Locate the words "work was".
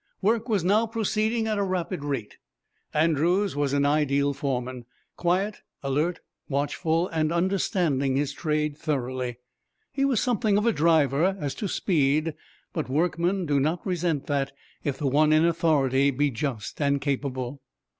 0.23-0.63